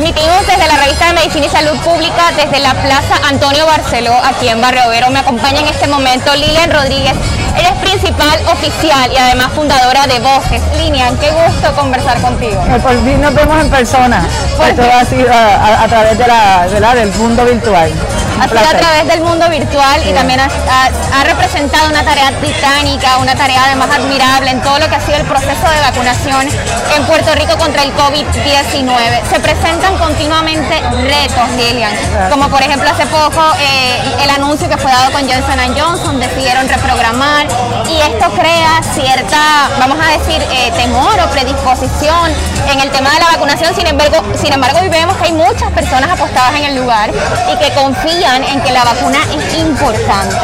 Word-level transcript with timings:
Transmitimos 0.00 0.46
desde 0.46 0.66
la 0.66 0.82
revista 0.82 1.08
de 1.08 1.12
Medicina 1.12 1.44
y 1.44 1.48
Salud 1.50 1.78
Pública 1.80 2.32
desde 2.34 2.58
la 2.60 2.72
Plaza 2.72 3.20
Antonio 3.28 3.66
Barceló, 3.66 4.14
aquí 4.24 4.48
en 4.48 4.58
Barrio 4.58 4.88
Vero. 4.88 5.10
Me 5.10 5.18
acompaña 5.18 5.60
en 5.60 5.66
este 5.66 5.88
momento 5.88 6.34
Lilian 6.36 6.70
Rodríguez, 6.70 7.12
ella 7.54 7.68
es 7.68 7.78
principal 7.80 8.40
oficial 8.50 9.12
y 9.12 9.18
además 9.18 9.48
fundadora 9.54 10.06
de 10.06 10.18
Voces. 10.20 10.62
Lilian, 10.78 11.18
qué 11.18 11.30
gusto 11.30 11.76
conversar 11.76 12.18
contigo. 12.22 12.64
Eh, 12.66 12.80
por 12.80 12.92
fin 13.04 13.20
nos 13.20 13.34
vemos 13.34 13.60
en 13.60 13.68
persona. 13.68 14.26
Esto 14.66 14.82
ha 14.82 15.04
sido 15.04 15.28
a, 15.30 15.86
través 15.86 16.16
de 16.16 16.26
la, 16.26 16.94
del 16.94 17.12
mundo 17.16 17.44
virtual. 17.44 17.92
Ha 18.40 18.48
sido 18.48 18.60
a 18.60 18.78
través 18.78 19.06
del 19.06 19.20
mundo 19.20 19.46
virtual 19.50 20.00
y 20.08 20.14
también 20.14 20.40
ha, 20.40 21.24
representado 21.24 21.90
una 21.90 22.02
tarea 22.02 22.32
titánica, 22.40 23.18
una 23.18 23.34
tarea 23.34 23.64
además 23.66 23.90
admirable 23.94 24.50
en 24.50 24.62
todo 24.62 24.78
lo 24.78 24.88
que 24.88 24.96
ha 24.96 25.00
sido 25.00 25.18
el 25.18 25.26
proceso 25.26 25.68
de 25.68 25.80
vacunación 25.80 26.48
en 26.96 27.04
Puerto 27.04 27.34
Rico 27.34 27.58
contra 27.58 27.82
el 27.82 27.94
COVID-19. 27.94 29.28
Se 29.30 29.40
presentan 29.40 29.96
continuamente 29.98 30.80
retos, 31.02 31.50
Lilian, 31.56 31.92
como 32.30 32.48
por 32.48 32.62
ejemplo 32.62 32.88
hace 32.88 33.04
poco 33.06 33.42
eh, 33.60 34.00
el 34.24 34.30
anuncio 34.30 34.68
que 34.68 34.78
fue 34.78 34.90
dado 34.90 35.12
con 35.12 35.28
Johnson 35.28 35.60
Johnson, 35.76 36.18
decidieron 36.18 36.66
reprogramar 36.66 37.46
y 37.86 38.00
esto 38.00 38.30
crea 38.30 38.80
cierta, 38.94 39.68
vamos 39.78 39.98
a 40.00 40.18
decir, 40.18 40.42
eh, 40.50 40.72
temor 40.76 41.12
o 41.20 41.30
predisposición 41.30 42.32
en 42.72 42.80
el 42.80 42.90
tema 42.90 43.10
de 43.10 43.20
la 43.20 43.26
vacunación. 43.32 43.74
Sin 43.74 43.86
embargo, 43.86 44.22
sin 44.40 44.52
embargo, 44.52 44.78
hoy 44.80 44.88
vemos 44.88 45.16
que 45.18 45.26
hay 45.26 45.32
muchas 45.32 45.70
personas 45.72 46.10
apostadas 46.10 46.54
en 46.54 46.64
el 46.64 46.76
lugar 46.76 47.10
y 47.10 47.56
que 47.58 47.70
confían 47.74 48.29
en 48.36 48.60
que 48.60 48.72
la 48.72 48.84
vacuna 48.84 49.18
es 49.36 49.58
importante. 49.58 50.36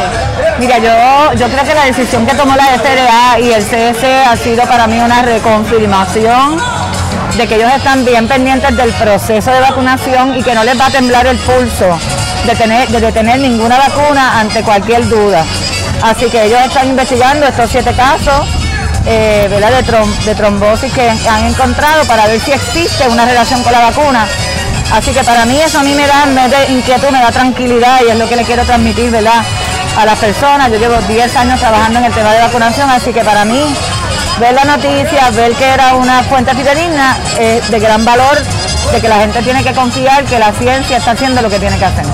Mira, 0.58 0.78
yo, 0.78 1.32
yo 1.34 1.48
creo 1.48 1.64
que 1.64 1.74
la 1.74 1.84
decisión 1.84 2.26
que 2.26 2.34
tomó 2.34 2.56
la 2.56 2.64
FDA 2.64 3.38
y 3.38 3.52
el 3.52 3.62
CS 3.62 4.04
ha 4.28 4.36
sido 4.36 4.64
para 4.64 4.86
mí 4.86 4.98
una 4.98 5.22
reconfirmación 5.22 6.60
de 7.36 7.46
que 7.46 7.56
ellos 7.56 7.70
están 7.72 8.04
bien 8.04 8.26
pendientes 8.26 8.76
del 8.76 8.92
proceso 8.92 9.50
de 9.50 9.60
vacunación 9.60 10.36
y 10.36 10.42
que 10.42 10.54
no 10.54 10.64
les 10.64 10.78
va 10.80 10.86
a 10.86 10.90
temblar 10.90 11.26
el 11.26 11.38
pulso 11.38 11.98
de 12.46 12.54
tener, 12.56 12.88
de 12.88 13.12
tener 13.12 13.38
ninguna 13.38 13.78
vacuna 13.78 14.40
ante 14.40 14.62
cualquier 14.62 15.08
duda. 15.08 15.44
Así 16.02 16.28
que 16.28 16.44
ellos 16.44 16.60
están 16.60 16.88
investigando 16.88 17.46
estos 17.46 17.70
siete 17.70 17.92
casos 17.94 18.46
eh, 19.06 19.48
De, 20.24 20.34
trombosis 20.34 20.92
que 20.92 21.08
han 21.08 21.46
encontrado 21.46 22.04
para 22.06 22.26
ver 22.26 22.40
si 22.40 22.52
existe 22.52 23.08
una 23.08 23.24
relación 23.24 23.62
con 23.62 23.72
la 23.72 23.80
vacuna. 23.80 24.26
Así 24.92 25.12
que 25.12 25.22
para 25.24 25.44
mí 25.46 25.60
eso 25.60 25.78
a 25.78 25.82
mí 25.82 25.94
me 25.94 26.06
da, 26.06 26.24
inquietud, 26.68 27.08
me 27.10 27.20
da 27.20 27.30
tranquilidad 27.30 28.00
y 28.06 28.10
es 28.10 28.16
lo 28.16 28.28
que 28.28 28.36
le 28.36 28.44
quiero 28.44 28.64
transmitir 28.64 29.10
¿verdad? 29.10 29.42
a 29.98 30.06
las 30.06 30.18
personas. 30.18 30.70
Yo 30.70 30.78
llevo 30.78 30.96
10 31.08 31.36
años 31.36 31.60
trabajando 31.60 31.98
en 31.98 32.06
el 32.06 32.12
tema 32.12 32.32
de 32.32 32.40
vacunación, 32.40 32.88
así 32.90 33.12
que 33.12 33.22
para 33.22 33.44
mí 33.44 33.62
ver 34.38 34.54
la 34.54 34.64
noticia, 34.64 35.30
ver 35.30 35.52
que 35.52 35.64
era 35.64 35.94
una 35.94 36.22
fuente 36.24 36.54
fidedigna 36.54 37.16
es 37.38 37.70
de 37.70 37.80
gran 37.80 38.04
valor, 38.04 38.38
de 38.92 39.00
que 39.00 39.08
la 39.08 39.16
gente 39.16 39.42
tiene 39.42 39.62
que 39.62 39.72
confiar 39.72 40.24
que 40.24 40.38
la 40.38 40.52
ciencia 40.52 40.98
está 40.98 41.12
haciendo 41.12 41.42
lo 41.42 41.50
que 41.50 41.58
tiene 41.58 41.76
que 41.78 41.84
hacer. 41.84 42.04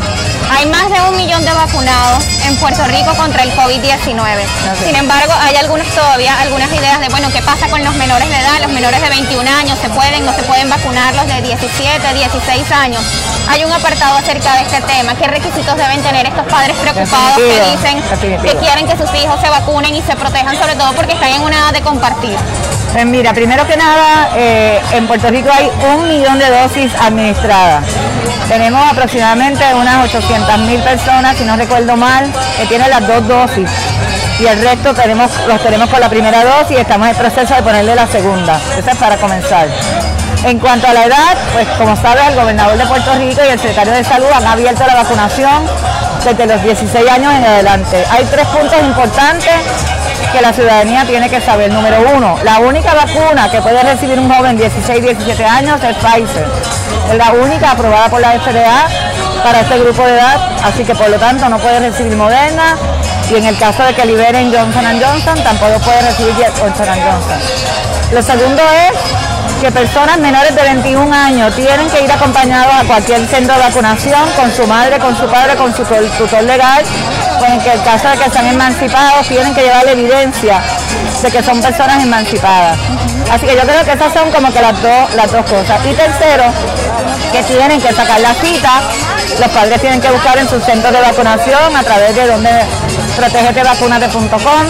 Hay 0.54 0.66
más 0.66 0.88
de 0.90 1.00
un 1.08 1.16
millón 1.16 1.42
de 1.44 1.52
vacunados 1.52 2.24
en 2.46 2.54
Puerto 2.56 2.84
Rico 2.84 3.14
contra 3.16 3.42
el 3.42 3.52
COVID-19. 3.52 4.20
Sin 4.84 4.94
embargo, 4.94 5.32
hay 5.40 5.56
algunas 5.56 5.86
todavía, 5.88 6.38
algunas 6.40 6.70
ideas 6.72 7.00
de, 7.00 7.08
bueno, 7.08 7.28
¿qué 7.32 7.40
pasa 7.42 7.68
con 7.68 7.82
los 7.82 7.94
menores 7.94 8.28
de 8.28 8.36
edad? 8.36 8.60
Los 8.60 8.70
menores 8.70 9.00
de 9.00 9.08
21 9.08 9.50
años, 9.50 9.78
¿se 9.80 9.88
pueden, 9.88 10.26
no 10.26 10.32
se 10.34 10.42
pueden 10.42 10.68
vacunar 10.68 11.14
los 11.14 11.26
de 11.26 11.40
17, 11.40 12.14
16 12.14 12.72
años? 12.72 13.02
Hay 13.48 13.64
un 13.64 13.72
apartado 13.72 14.16
acerca 14.16 14.54
de 14.56 14.62
este 14.62 14.80
tema. 14.82 15.14
¿Qué 15.14 15.26
requisitos 15.26 15.76
deben 15.76 16.02
tener 16.02 16.26
estos 16.26 16.46
padres 16.46 16.76
preocupados 16.76 17.36
que 17.36 17.70
dicen 17.70 18.02
que 18.42 18.56
quieren 18.56 18.86
que 18.86 18.96
sus 18.96 19.12
hijos 19.14 19.40
se 19.40 19.48
vacunen 19.48 19.94
y 19.94 20.02
se 20.02 20.14
protejan, 20.16 20.56
sobre 20.58 20.74
todo 20.76 20.92
porque 20.92 21.14
están 21.14 21.30
en 21.30 21.42
una 21.42 21.56
edad 21.56 21.72
de 21.72 21.80
compartir? 21.80 22.36
Pues 22.92 23.06
mira, 23.06 23.32
primero 23.32 23.66
que 23.66 23.74
nada, 23.74 24.28
eh, 24.36 24.78
en 24.92 25.06
Puerto 25.06 25.28
Rico 25.30 25.48
hay 25.50 25.70
un 25.94 26.06
millón 26.08 26.38
de 26.38 26.50
dosis 26.50 26.92
administradas. 27.00 27.84
Tenemos 28.48 28.84
aproximadamente 28.92 29.64
unas 29.74 30.04
800 30.04 30.58
mil 30.58 30.80
personas, 30.82 31.38
si 31.38 31.44
no 31.44 31.56
recuerdo 31.56 31.96
mal, 31.96 32.30
que 32.58 32.66
tienen 32.66 32.90
las 32.90 33.06
dos 33.06 33.26
dosis. 33.26 33.70
Y 34.38 34.46
el 34.46 34.60
resto 34.60 34.92
tenemos, 34.92 35.30
los 35.48 35.62
tenemos 35.62 35.88
con 35.88 36.00
la 36.00 36.10
primera 36.10 36.44
dosis 36.44 36.76
y 36.76 36.80
estamos 36.80 37.08
en 37.08 37.16
proceso 37.16 37.54
de 37.54 37.62
ponerle 37.62 37.94
la 37.94 38.06
segunda. 38.06 38.60
Eso 38.76 38.90
es 38.90 38.96
para 38.96 39.16
comenzar. 39.16 39.68
En 40.44 40.58
cuanto 40.58 40.86
a 40.86 40.92
la 40.92 41.04
edad, 41.04 41.36
pues 41.54 41.66
como 41.78 41.96
sabes, 41.96 42.28
el 42.28 42.34
gobernador 42.34 42.76
de 42.76 42.84
Puerto 42.84 43.14
Rico 43.14 43.40
y 43.42 43.52
el 43.52 43.58
secretario 43.58 43.94
de 43.94 44.04
Salud 44.04 44.26
han 44.34 44.46
abierto 44.46 44.84
la 44.86 44.96
vacunación 44.96 45.66
desde 46.22 46.46
los 46.46 46.62
16 46.62 47.10
años 47.10 47.32
en 47.32 47.44
adelante. 47.44 48.04
Hay 48.10 48.24
tres 48.26 48.46
puntos 48.48 48.78
importantes 48.80 49.54
que 50.32 50.40
la 50.40 50.52
ciudadanía 50.52 51.04
tiene 51.04 51.28
que 51.28 51.40
saber. 51.40 51.70
Número 51.70 51.98
uno, 52.16 52.36
la 52.42 52.58
única 52.58 52.94
vacuna 52.94 53.50
que 53.50 53.60
puede 53.60 53.82
recibir 53.82 54.18
un 54.18 54.32
joven 54.32 54.56
16, 54.56 55.02
17 55.02 55.44
años 55.44 55.80
es 55.84 55.96
Pfizer. 55.96 56.46
Es 57.10 57.16
la 57.16 57.32
única 57.32 57.72
aprobada 57.72 58.08
por 58.08 58.20
la 58.20 58.32
FDA 58.32 58.86
para 59.44 59.60
este 59.60 59.78
grupo 59.80 60.04
de 60.04 60.14
edad, 60.14 60.40
así 60.64 60.84
que 60.84 60.94
por 60.94 61.08
lo 61.10 61.18
tanto 61.18 61.48
no 61.48 61.58
puede 61.58 61.80
recibir 61.80 62.16
Moderna 62.16 62.76
y 63.30 63.36
en 63.36 63.44
el 63.44 63.58
caso 63.58 63.82
de 63.84 63.94
que 63.94 64.04
liberen 64.06 64.52
Johnson 64.52 64.84
Johnson 65.02 65.42
tampoco 65.42 65.78
puede 65.80 66.02
recibir 66.02 66.34
Johnson 66.58 66.86
Johnson. 66.86 67.38
Lo 68.12 68.22
segundo 68.22 68.62
es 68.88 68.98
que 69.62 69.70
personas 69.70 70.18
menores 70.18 70.54
de 70.54 70.62
21 70.62 71.14
años 71.14 71.54
tienen 71.54 71.88
que 71.88 72.02
ir 72.02 72.10
acompañados 72.10 72.74
a 72.74 72.84
cualquier 72.84 73.26
centro 73.26 73.54
de 73.54 73.60
vacunación 73.60 74.28
con 74.36 74.50
su 74.50 74.66
madre, 74.66 74.98
con 74.98 75.16
su 75.16 75.26
padre, 75.26 75.56
con 75.56 75.74
su 75.74 75.84
tutor 75.84 76.42
legal, 76.42 76.84
o 77.42 77.46
en 77.46 77.60
el 77.60 77.82
caso 77.82 78.08
de 78.08 78.18
que 78.18 78.30
sean 78.30 78.46
emancipados 78.46 79.26
tienen 79.26 79.54
que 79.54 79.62
llevar 79.62 79.84
la 79.84 79.92
evidencia 79.92 80.60
de 81.22 81.30
que 81.30 81.42
son 81.42 81.60
personas 81.60 82.02
emancipadas. 82.02 82.78
Así 83.30 83.46
que 83.46 83.54
yo 83.54 83.62
creo 83.62 83.84
que 83.84 83.92
esas 83.92 84.12
son 84.12 84.30
como 84.30 84.52
que 84.52 84.60
las 84.60 84.80
dos, 84.80 85.14
las 85.14 85.30
dos 85.30 85.44
cosas. 85.46 85.80
Y 85.84 85.92
tercero, 85.94 86.44
que 87.32 87.42
tienen 87.42 87.80
que 87.80 87.92
sacar 87.92 88.20
la 88.20 88.34
cita, 88.34 88.80
los 89.40 89.48
padres 89.48 89.80
tienen 89.80 90.00
que 90.00 90.10
buscar 90.10 90.38
en 90.38 90.48
sus 90.48 90.62
centros 90.62 90.92
de 90.92 91.00
vacunación 91.00 91.76
a 91.76 91.82
través 91.82 92.14
de 92.14 92.26
donde 92.26 92.50
protegetevacunate.com 93.16 94.66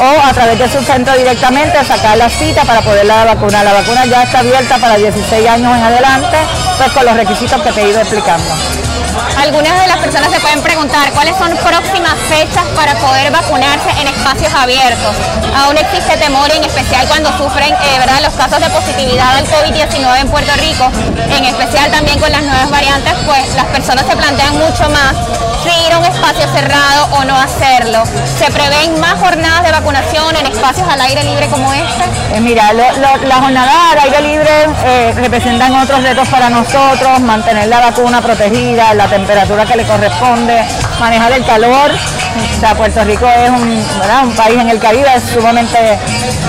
o 0.00 0.28
a 0.28 0.32
través 0.32 0.58
de 0.58 0.68
su 0.68 0.82
centro 0.84 1.16
directamente 1.16 1.84
sacar 1.84 2.16
la 2.18 2.28
cita 2.28 2.62
para 2.64 2.82
poder 2.82 3.06
la 3.06 3.24
vacunar. 3.24 3.64
La 3.64 3.72
vacuna 3.72 4.04
ya 4.06 4.22
está 4.24 4.40
abierta 4.40 4.78
para 4.78 4.96
16 4.96 5.48
años 5.48 5.76
en 5.76 5.82
adelante, 5.82 6.36
pues 6.76 6.92
con 6.92 7.04
los 7.04 7.16
requisitos 7.16 7.60
que 7.62 7.72
te 7.72 7.82
he 7.82 7.88
ido 7.90 8.00
explicando. 8.00 8.77
Algunas 9.38 9.80
de 9.80 9.86
las 9.88 9.98
personas 9.98 10.30
se 10.32 10.40
pueden 10.40 10.62
preguntar 10.62 11.10
cuáles 11.12 11.36
son 11.36 11.50
próximas 11.56 12.14
fechas 12.28 12.64
para 12.76 12.94
poder 12.96 13.30
vacunarse 13.30 13.90
en 14.00 14.08
espacios 14.08 14.52
abiertos. 14.54 15.14
Aún 15.56 15.76
existe 15.76 16.16
temor, 16.16 16.50
en 16.50 16.64
especial 16.64 17.06
cuando 17.08 17.30
sufren 17.36 17.72
eh, 17.72 17.98
los 18.22 18.34
casos 18.34 18.60
de 18.60 18.68
positividad 18.70 19.36
al 19.36 19.46
COVID-19 19.46 20.20
en 20.20 20.28
Puerto 20.28 20.52
Rico, 20.56 20.90
en 21.36 21.44
especial 21.44 21.90
también 21.90 22.18
con 22.18 22.30
las 22.30 22.42
nuevas 22.42 22.70
variantes, 22.70 23.14
pues 23.26 23.54
las 23.54 23.66
personas 23.66 24.04
se 24.06 24.16
plantean 24.16 24.58
mucho 24.58 24.88
más 24.90 25.14
si 25.62 25.86
ir 25.86 25.92
a 25.92 25.98
un 25.98 26.04
espacio 26.04 26.46
cerrado 26.52 27.08
o 27.12 27.24
no 27.24 27.36
hacerlo. 27.36 28.02
¿Se 28.38 28.50
prevén 28.50 28.98
más 29.00 29.14
jornadas 29.14 29.62
de 29.64 29.72
vacunación 29.72 30.36
en 30.36 30.46
espacios 30.46 30.88
al 30.88 31.00
aire 31.00 31.24
libre 31.24 31.46
como 31.48 31.72
este? 31.72 32.04
Eh, 32.34 32.40
mira, 32.40 32.72
las 32.72 33.40
jornadas 33.40 33.74
al 33.92 33.98
aire 33.98 34.20
libre 34.22 34.50
eh, 34.84 35.12
representan 35.16 35.74
otros 35.74 36.02
retos 36.02 36.28
para 36.28 36.50
nosotros, 36.50 37.20
mantener 37.20 37.68
la 37.68 37.80
vacuna 37.80 38.20
protegida, 38.20 38.94
la 38.94 39.06
temperatura 39.08 39.64
que 39.64 39.76
le 39.76 39.84
corresponde, 39.84 40.64
manejar 41.00 41.32
el 41.32 41.44
calor. 41.44 41.90
O 42.56 42.60
sea, 42.60 42.74
Puerto 42.74 43.02
Rico 43.04 43.26
es 43.26 43.50
un, 43.50 43.84
un 44.24 44.36
país 44.36 44.58
en 44.60 44.70
el 44.70 44.78
Caribe, 44.78 45.10
sumamente 45.32 45.98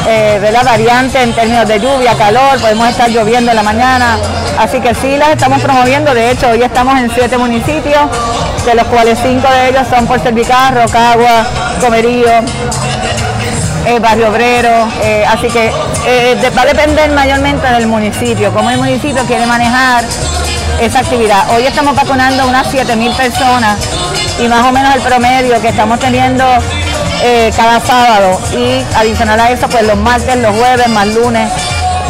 eh, 0.08 0.52
variante 0.64 1.22
en 1.22 1.34
términos 1.34 1.68
de 1.68 1.80
lluvia, 1.80 2.14
calor, 2.16 2.60
podemos 2.60 2.88
estar 2.90 3.10
lloviendo 3.10 3.52
en 3.52 3.58
la 3.58 3.64
mañana, 3.64 4.18
así 4.58 4.80
que 4.80 4.94
sí 4.94 5.18
las 5.18 5.30
estamos 5.30 5.62
promoviendo, 5.62 6.14
de 6.14 6.32
hecho 6.32 6.50
hoy 6.50 6.62
estamos 6.62 7.00
en 7.00 7.10
siete 7.14 7.38
municipios, 7.38 8.02
de 8.66 8.76
los 8.76 8.86
cuales 8.88 9.18
cinco 9.22 9.48
de 9.50 9.70
ellos 9.70 9.88
son 9.90 10.06
por 10.06 10.22
Servicarro, 10.22 10.88
Cagua, 10.90 11.46
Comerío, 11.82 12.30
eh, 13.86 14.00
Barrio 14.00 14.30
Obrero, 14.30 14.88
eh, 15.02 15.26
así 15.28 15.48
que 15.48 15.72
eh, 16.06 16.52
va 16.56 16.62
a 16.62 16.66
depender 16.66 17.10
mayormente 17.12 17.66
del 17.68 17.88
municipio, 17.88 18.52
cómo 18.54 18.70
el 18.70 18.78
municipio 18.78 19.24
quiere 19.26 19.46
manejar 19.46 20.04
esa 20.80 21.00
actividad. 21.00 21.50
Hoy 21.56 21.64
estamos 21.66 21.96
vacunando 21.96 22.48
unas 22.48 22.72
7.000 22.72 23.16
personas 23.16 23.78
y 24.40 24.48
más 24.48 24.66
o 24.66 24.72
menos 24.72 24.96
el 24.96 25.02
promedio 25.02 25.60
que 25.62 25.70
estamos 25.70 26.00
teniendo 26.00 26.46
eh, 27.22 27.52
cada 27.56 27.80
sábado 27.80 28.40
y 28.54 28.84
adicional 28.96 29.40
a 29.40 29.52
eso 29.52 29.68
pues 29.70 29.84
los 29.86 29.98
martes, 29.98 30.36
los 30.38 30.56
jueves, 30.56 30.88
más 30.90 31.08
lunes, 31.08 31.52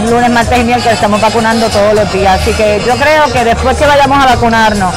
lunes, 0.07 0.29
martes 0.29 0.59
y 0.59 0.63
miércoles 0.63 0.93
estamos 0.93 1.19
vacunando 1.19 1.67
todos 1.69 1.93
los 1.93 2.11
días. 2.11 2.39
Así 2.39 2.53
que 2.53 2.81
yo 2.85 2.95
creo 2.95 3.31
que 3.33 3.43
después 3.43 3.77
que 3.77 3.85
vayamos 3.85 4.23
a 4.23 4.35
vacunarnos 4.35 4.93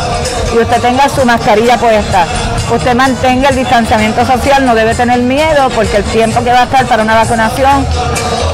y 0.54 0.58
usted 0.58 0.80
tenga 0.80 1.08
su 1.08 1.24
mascarilla 1.24 1.78
puesta, 1.78 2.26
usted 2.70 2.94
mantenga 2.94 3.48
el 3.48 3.56
distanciamiento 3.56 4.24
social, 4.26 4.64
no 4.64 4.74
debe 4.74 4.94
tener 4.94 5.20
miedo 5.20 5.68
porque 5.74 5.98
el 5.98 6.04
tiempo 6.04 6.42
que 6.44 6.52
va 6.52 6.60
a 6.60 6.64
estar 6.64 6.86
para 6.86 7.02
una 7.02 7.14
vacunación 7.14 7.86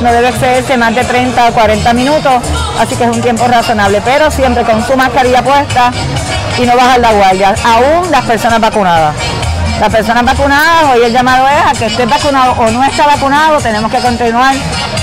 no 0.00 0.12
debe 0.12 0.28
excederse 0.28 0.76
más 0.76 0.94
de 0.94 1.05
30 1.05 1.49
o 1.49 1.52
40 1.52 1.93
minutos, 1.93 2.34
así 2.78 2.94
que 2.94 3.05
es 3.05 3.10
un 3.10 3.20
tiempo 3.20 3.46
razonable, 3.49 4.00
pero 4.05 4.31
siempre 4.31 4.62
con 4.62 4.84
su 4.87 4.96
mascarilla 4.96 5.43
puesta 5.43 5.90
y 6.56 6.66
no 6.66 6.76
bajar 6.76 7.00
la 7.00 7.12
guardia, 7.12 7.55
aún 7.64 8.10
las 8.10 8.25
personas 8.25 8.60
vacunadas. 8.60 9.14
Las 9.80 9.90
personas 9.90 10.25
vacunadas, 10.25 10.92
hoy 10.92 11.04
el 11.04 11.12
llamado 11.12 11.46
es 11.46 11.64
a 11.64 11.72
que 11.72 11.86
esté 11.86 12.04
vacunado 12.04 12.52
o 12.58 12.69
no 12.70 12.82
está 12.82 13.06
vacunado, 13.06 13.58
tenemos 13.58 13.90
que 13.92 13.98
continuar 13.98 14.56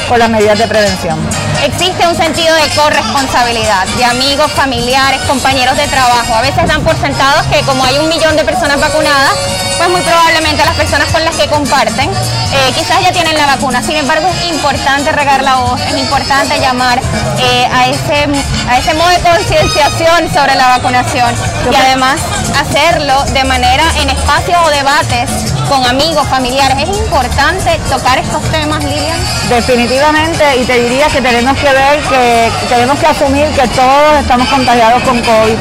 con 0.09 0.19
las 0.19 0.29
medidas 0.29 0.59
de 0.59 0.67
prevención. 0.67 1.17
Existe 1.63 2.05
un 2.05 2.15
sentido 2.15 2.53
de 2.53 2.67
corresponsabilidad 2.75 3.87
de 3.97 4.03
amigos, 4.03 4.51
familiares, 4.51 5.21
compañeros 5.21 5.77
de 5.77 5.87
trabajo. 5.87 6.35
A 6.35 6.41
veces 6.41 6.67
dan 6.67 6.83
por 6.83 6.95
sentados 6.97 7.43
que 7.47 7.61
como 7.61 7.85
hay 7.85 7.97
un 7.99 8.09
millón 8.09 8.35
de 8.35 8.43
personas 8.43 8.79
vacunadas, 8.79 9.31
pues 9.77 9.89
muy 9.89 10.01
probablemente 10.01 10.63
las 10.65 10.75
personas 10.75 11.07
con 11.11 11.23
las 11.23 11.35
que 11.37 11.47
comparten 11.47 12.09
eh, 12.09 12.71
quizás 12.75 13.01
ya 13.01 13.13
tienen 13.13 13.35
la 13.37 13.47
vacuna. 13.47 13.81
Sin 13.81 13.95
embargo, 13.95 14.27
es 14.27 14.51
importante 14.51 15.11
regar 15.13 15.41
la 15.41 15.55
voz, 15.55 15.81
es 15.81 15.97
importante 15.97 16.59
llamar 16.59 16.99
eh, 17.39 17.67
a, 17.71 17.87
ese, 17.87 18.27
a 18.69 18.77
ese 18.77 18.93
modo 18.93 19.09
de 19.09 19.19
concienciación 19.19 20.33
sobre 20.33 20.55
la 20.55 20.67
vacunación 20.67 21.33
y 21.71 21.75
además 21.75 22.19
hacerlo 22.59 23.23
de 23.33 23.43
manera 23.43 23.83
en 24.01 24.09
espacios 24.09 24.57
o 24.65 24.69
debates 24.69 25.29
con 25.69 25.85
amigos, 25.85 26.27
familiares. 26.27 26.77
Es 26.89 26.97
importante 26.97 27.79
tocar 27.89 28.17
estos 28.19 28.41
temas, 28.51 28.83
Lilian. 28.83 29.17
Definitivamente, 29.49 30.43
y 30.57 30.63
te 30.63 30.79
diría 30.79 31.07
que 31.07 31.21
tenemos 31.21 31.57
que 31.57 31.71
ver 31.71 31.99
que 32.03 32.51
tenemos 32.69 32.99
que 32.99 33.07
asumir 33.07 33.47
que 33.49 33.67
todos 33.69 34.19
estamos 34.19 34.47
contagiados 34.47 35.03
con 35.03 35.19
COVID, 35.21 35.57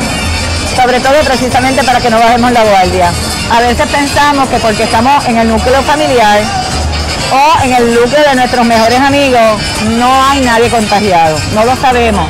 sobre 0.76 1.00
todo 1.00 1.20
precisamente 1.24 1.82
para 1.84 2.00
que 2.00 2.10
no 2.10 2.18
bajemos 2.18 2.52
la 2.52 2.64
guardia. 2.64 3.10
A 3.50 3.60
veces 3.60 3.86
pensamos 3.88 4.48
que 4.48 4.58
porque 4.58 4.84
estamos 4.84 5.24
en 5.26 5.38
el 5.38 5.48
núcleo 5.48 5.82
familiar 5.82 6.40
o 7.32 7.64
en 7.64 7.72
el 7.72 7.94
núcleo 7.94 8.28
de 8.28 8.34
nuestros 8.36 8.64
mejores 8.66 9.00
amigos, 9.00 9.60
no 9.98 10.24
hay 10.24 10.40
nadie 10.40 10.68
contagiado, 10.68 11.36
no 11.54 11.64
lo 11.64 11.76
sabemos. 11.76 12.28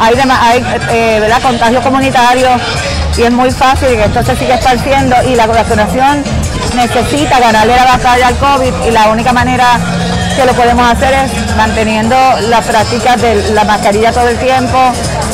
Hay, 0.00 0.14
hay 0.14 0.64
eh, 0.90 1.18
¿verdad? 1.20 1.40
contagio 1.40 1.80
comunitario 1.82 2.48
y 3.18 3.22
es 3.22 3.32
muy 3.32 3.50
fácil 3.50 3.88
esto 3.88 4.22
se 4.22 4.36
siga 4.36 4.56
esparciendo 4.56 5.16
y 5.26 5.34
la 5.34 5.46
vacunación 5.46 6.22
necesita 6.74 7.40
ganarle 7.40 7.74
la 7.74 7.84
batalla 7.84 8.28
al 8.28 8.36
COVID 8.36 8.72
y 8.86 8.90
la 8.90 9.08
única 9.08 9.32
manera 9.32 9.78
que 10.36 10.44
lo 10.44 10.52
podemos 10.52 10.90
hacer 10.90 11.14
es 11.14 11.56
manteniendo 11.56 12.16
las 12.48 12.66
prácticas 12.66 13.20
de 13.22 13.52
la 13.52 13.64
mascarilla 13.64 14.12
todo 14.12 14.28
el 14.28 14.36
tiempo, 14.38 14.78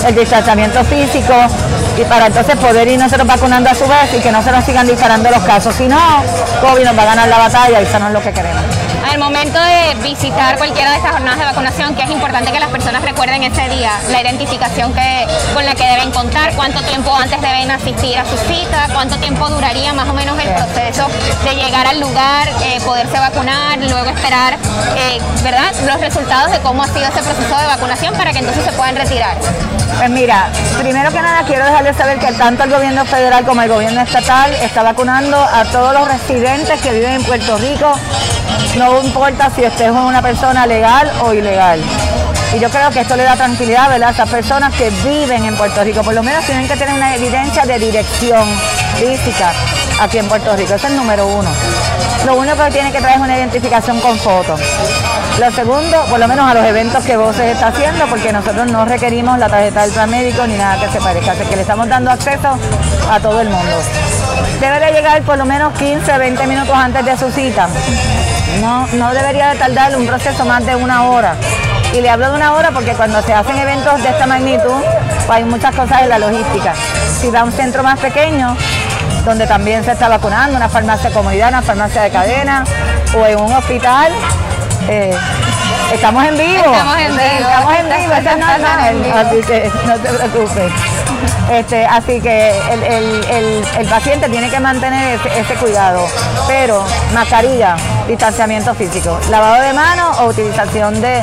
el 0.07 0.15
distanciamiento 0.15 0.85
físico 0.85 1.35
y 1.99 2.05
para 2.05 2.27
entonces 2.27 2.57
poder 2.57 2.87
ir 2.87 2.99
nosotros 2.99 3.27
vacunando 3.27 3.71
a 3.71 3.75
su 3.75 3.85
vez 3.85 4.15
y 4.17 4.21
que 4.21 4.31
no 4.31 4.43
se 4.43 4.53
nos 4.53 4.65
sigan 4.65 4.87
disparando 4.87 5.31
los 5.31 5.43
casos. 5.43 5.75
Si 5.75 5.89
no, 5.89 5.99
COVID 6.61 6.85
nos 6.85 6.97
va 6.97 7.03
a 7.03 7.07
ganar 7.07 7.29
la 7.29 7.39
batalla 7.39 7.81
y 7.81 7.85
eso 7.85 7.99
no 7.99 8.09
es 8.09 8.13
lo 8.13 8.23
que 8.23 8.33
queremos 8.33 8.82
al 9.13 9.19
momento 9.19 9.59
de 9.61 10.09
visitar 10.09 10.57
cualquiera 10.57 10.93
de 10.93 10.97
estas 10.97 11.13
jornadas 11.13 11.39
de 11.39 11.45
vacunación, 11.45 11.95
que 11.95 12.03
es 12.03 12.11
importante 12.11 12.51
que 12.51 12.59
las 12.59 12.71
personas 12.71 13.03
recuerden 13.03 13.43
ese 13.43 13.69
día, 13.69 13.91
la 14.11 14.23
identificación 14.23 14.95
que, 14.95 15.27
con 15.53 15.67
la 15.67 15.75
que 15.75 15.85
deben 15.85 16.11
contar, 16.13 16.55
cuánto 16.55 16.81
tiempo 16.81 17.15
antes 17.15 17.39
deben 17.43 17.71
asistir 17.71 18.17
a 18.17 18.25
su 18.25 18.39
cita, 18.39 18.89
cuánto 18.95 19.17
tiempo 19.19 19.51
duraría 19.51 19.93
más 19.93 20.09
o 20.09 20.15
menos 20.15 20.39
el 20.39 20.49
proceso 20.55 21.09
de 21.45 21.55
llegar 21.55 21.87
al 21.87 22.01
lugar, 22.01 22.49
eh, 22.65 22.81
poderse 22.87 23.19
vacunar, 23.19 23.79
luego 23.81 24.09
esperar, 24.09 24.55
eh, 24.55 25.21
¿verdad?, 25.43 25.75
los 25.87 26.01
resultados 26.01 26.51
de 26.51 26.61
cómo 26.61 26.83
ha 26.83 26.87
sido 26.87 27.05
ese 27.05 27.23
proceso 27.23 27.59
de 27.59 27.67
vacunación 27.67 28.15
para 28.15 28.33
que 28.33 28.39
entonces 28.39 28.65
se 28.65 28.73
puedan 28.73 28.97
retirar. 28.97 29.37
Pues 29.99 30.09
mira, 30.09 30.49
primero 30.81 31.13
que 31.13 31.21
nada 31.21 31.43
quiero 31.45 31.67
dejarles 31.67 31.97
saber 31.99 32.19
que 32.19 32.33
tanto 32.33 32.65
el 32.65 32.71
gobierno 32.71 33.05
federal 33.05 33.45
como 33.45 33.61
el 33.61 33.69
gobierno 33.69 34.01
estatal 34.01 34.55
está 34.55 34.83
vacunando 34.83 35.37
a 35.37 35.65
todos 35.67 35.93
los 35.93 36.09
residentes 36.09 36.81
que 36.81 36.93
viven 36.93 37.13
en 37.13 37.25
Puerto 37.25 37.59
Rico 37.59 37.93
no 38.77 39.03
importa 39.03 39.51
si 39.55 39.65
estés 39.65 39.91
una 39.91 40.23
persona 40.23 40.67
legal 40.67 41.11
o 41.23 41.33
ilegal. 41.33 41.81
Y 42.55 42.59
yo 42.59 42.69
creo 42.69 42.91
que 42.91 43.01
esto 43.01 43.17
le 43.17 43.23
da 43.23 43.35
tranquilidad 43.35 43.91
a 43.91 44.11
esas 44.11 44.29
personas 44.29 44.75
que 44.75 44.91
viven 45.05 45.45
en 45.45 45.57
Puerto 45.57 45.83
Rico. 45.83 46.03
Por 46.03 46.15
lo 46.15 46.23
menos 46.23 46.45
tienen 46.45 46.69
que 46.69 46.77
tener 46.77 46.95
una 46.95 47.15
evidencia 47.15 47.65
de 47.65 47.79
dirección 47.79 48.47
física 48.97 49.53
aquí 50.01 50.19
en 50.19 50.29
Puerto 50.29 50.55
Rico. 50.55 50.75
Ese 50.75 50.87
es 50.87 50.93
el 50.93 50.97
número 50.97 51.27
uno. 51.27 51.49
Lo 52.27 52.37
único 52.37 52.63
que 52.65 52.71
tiene 52.71 52.93
que 52.93 53.01
traer 53.01 53.17
es 53.17 53.23
una 53.23 53.37
identificación 53.37 54.01
con 54.01 54.19
fotos. 54.19 54.61
Lo 55.41 55.51
segundo, 55.51 56.05
por 56.11 56.21
lo 56.21 56.29
menos 56.29 56.51
a 56.51 56.55
los 56.55 56.65
eventos 56.65 57.05
que 57.05 57.17
vos 57.17 57.39
está 57.39 57.69
haciendo, 57.69 58.07
porque 58.07 58.33
nosotros 58.33 58.71
no 58.71 58.85
requerimos 58.85 59.39
la 59.39 59.49
tarjeta 59.49 59.83
del 59.83 59.93
plan 59.93 60.11
médico 60.11 60.47
ni 60.47 60.57
nada 60.57 60.79
que 60.79 60.93
se 60.93 61.01
parezca, 61.01 61.33
así 61.33 61.45
que 61.45 61.57
le 61.57 61.63
estamos 61.63 61.89
dando 61.89 62.11
acceso 62.11 62.59
a 63.11 63.19
todo 63.19 63.41
el 63.41 63.49
mundo. 63.49 63.77
Debe 64.61 64.79
de 64.79 64.93
llegar 64.93 65.23
por 65.23 65.39
lo 65.39 65.47
menos 65.47 65.73
15, 65.79 66.19
20 66.19 66.47
minutos 66.47 66.75
antes 66.77 67.05
de 67.05 67.17
su 67.17 67.31
cita. 67.31 67.69
No, 68.61 68.87
no 68.93 69.13
debería 69.13 69.51
de 69.51 69.57
tardar 69.57 69.97
un 69.97 70.07
proceso 70.07 70.45
más 70.45 70.65
de 70.67 70.77
una 70.77 71.05
hora. 71.05 71.37
Y 71.93 72.01
le 72.01 72.09
hablo 72.09 72.31
de 72.31 72.37
una 72.37 72.53
hora 72.55 72.71
porque 72.71 72.93
cuando 72.93 73.21
se 73.23 73.33
hacen 73.33 73.57
eventos 73.59 74.03
de 74.03 74.09
esta 74.09 74.27
magnitud, 74.27 74.83
pues 75.27 75.31
hay 75.31 75.45
muchas 75.45 75.75
cosas 75.75 76.03
en 76.03 76.09
la 76.09 76.19
logística. 76.19 76.75
Si 77.21 77.31
va 77.31 77.41
a 77.41 77.45
un 77.45 77.53
centro 77.53 77.83
más 77.83 77.99
pequeño, 77.99 78.57
donde 79.25 79.47
también 79.47 79.85
se 79.85 79.93
está 79.93 80.09
vacunando, 80.09 80.57
una 80.57 80.69
farmacia 80.69 81.11
de 81.11 81.15
comunidad, 81.15 81.49
una 81.49 81.63
farmacia 81.63 82.03
de 82.03 82.11
cadena, 82.11 82.65
o 83.17 83.27
en 83.27 83.41
un 83.41 83.53
hospital, 83.53 84.13
eh, 84.89 85.17
estamos 85.93 86.25
en 86.25 86.39
vivo. 86.39 86.73
Estamos 86.73 86.99
en 86.99 87.13
vivo. 87.13 87.49
Estamos 87.49 87.75
en 88.89 89.03
vivo. 89.03 89.17
Así 89.17 89.41
que 89.43 89.73
no 89.87 89.95
te 89.99 90.09
preocupes. 90.09 90.73
Este, 91.51 91.85
así 91.85 92.21
que 92.21 92.51
el, 93.79 93.87
paciente 93.89 94.29
tiene 94.29 94.49
que 94.49 94.61
mantener 94.61 95.21
ese, 95.37 95.55
cuidado. 95.55 96.07
Pero 96.49 96.85
mascarilla, 97.13 97.77
distanciamiento 98.07 98.75
físico, 98.75 99.19
lavado 99.31 99.63
de 99.63 99.73
manos 99.73 100.19
o 100.21 100.27
utilización 100.27 101.01
de 101.01 101.23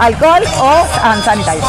alcohol 0.00 0.42
o 0.60 0.86
hand 1.02 1.24
sanitizer. 1.24 1.62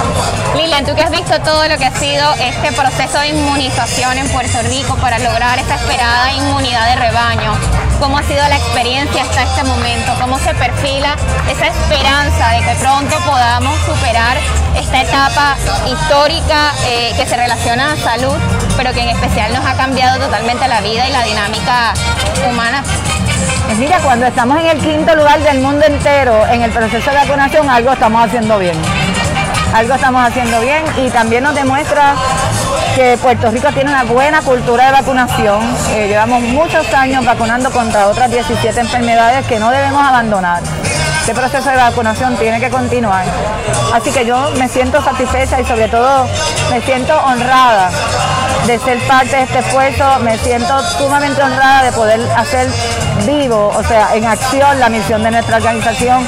Lilian, 0.55 0.85
tú 0.85 0.95
que 0.95 1.03
has 1.03 1.11
visto 1.11 1.39
todo 1.41 1.67
lo 1.67 1.77
que 1.77 1.85
ha 1.85 1.95
sido 1.95 2.31
este 2.33 2.71
proceso 2.73 3.19
de 3.19 3.29
inmunización 3.29 4.17
en 4.17 4.27
Puerto 4.29 4.61
Rico 4.63 4.95
para 4.97 5.19
lograr 5.19 5.57
esta 5.57 5.75
esperada 5.75 6.31
inmunidad 6.33 6.85
de 6.89 6.95
rebaño, 6.95 7.53
¿cómo 7.99 8.17
ha 8.17 8.23
sido 8.23 8.47
la 8.47 8.57
experiencia 8.57 9.23
hasta 9.23 9.43
este 9.43 9.63
momento? 9.63 10.13
¿Cómo 10.19 10.37
se 10.39 10.53
perfila 10.53 11.15
esa 11.49 11.67
esperanza 11.67 12.49
de 12.51 12.59
que 12.61 12.75
pronto 12.75 13.15
podamos 13.25 13.75
superar 13.85 14.37
esta 14.75 15.01
etapa 15.01 15.55
histórica 15.87 16.73
eh, 16.85 17.13
que 17.15 17.25
se 17.25 17.35
relaciona 17.35 17.93
a 17.93 17.97
salud, 17.97 18.37
pero 18.77 18.93
que 18.93 19.01
en 19.01 19.09
especial 19.09 19.53
nos 19.53 19.65
ha 19.65 19.73
cambiado 19.73 20.19
totalmente 20.19 20.67
la 20.67 20.81
vida 20.81 21.07
y 21.07 21.11
la 21.11 21.23
dinámica 21.23 21.93
humana. 22.49 22.83
Mira, 23.77 23.99
cuando 23.99 24.25
estamos 24.25 24.59
en 24.59 24.67
el 24.67 24.77
quinto 24.79 25.15
lugar 25.15 25.39
del 25.39 25.59
mundo 25.59 25.85
entero 25.85 26.45
en 26.47 26.63
el 26.63 26.71
proceso 26.71 27.09
de 27.11 27.15
vacunación, 27.15 27.69
algo 27.69 27.93
estamos 27.93 28.25
haciendo 28.25 28.59
bien. 28.59 28.75
Algo 29.73 29.93
estamos 29.93 30.27
haciendo 30.27 30.59
bien 30.59 30.83
y 30.97 31.09
también 31.09 31.43
nos 31.43 31.55
demuestra 31.55 32.15
que 32.95 33.17
Puerto 33.21 33.49
Rico 33.51 33.71
tiene 33.71 33.89
una 33.91 34.03
buena 34.03 34.41
cultura 34.41 34.87
de 34.87 34.91
vacunación. 34.91 35.61
Eh, 35.91 36.07
llevamos 36.07 36.41
muchos 36.41 36.93
años 36.93 37.23
vacunando 37.23 37.71
contra 37.71 38.07
otras 38.07 38.29
17 38.29 38.79
enfermedades 38.79 39.45
que 39.45 39.59
no 39.59 39.71
debemos 39.71 40.03
abandonar. 40.03 40.61
Este 41.29 41.41
proceso 41.41 41.69
de 41.69 41.77
vacunación 41.77 42.35
tiene 42.37 42.59
que 42.59 42.71
continuar. 42.71 43.23
Así 43.93 44.11
que 44.11 44.25
yo 44.25 44.49
me 44.57 44.67
siento 44.67 44.99
satisfecha 44.99 45.61
y 45.61 45.63
sobre 45.63 45.87
todo 45.87 46.25
me 46.71 46.81
siento 46.81 47.15
honrada 47.23 47.91
de 48.65 48.79
ser 48.79 48.97
parte 49.07 49.35
de 49.35 49.43
este 49.43 49.59
esfuerzo, 49.59 50.17
me 50.21 50.39
siento 50.39 50.81
sumamente 50.97 51.39
honrada 51.43 51.83
de 51.83 51.91
poder 51.91 52.19
hacer 52.35 52.67
vivo, 53.27 53.71
o 53.75 53.83
sea, 53.83 54.15
en 54.15 54.25
acción 54.25 54.79
la 54.79 54.89
misión 54.89 55.21
de 55.21 55.29
nuestra 55.29 55.57
organización, 55.57 56.25